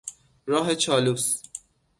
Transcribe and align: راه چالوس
راه 0.45 0.75
چالوس 0.75 1.41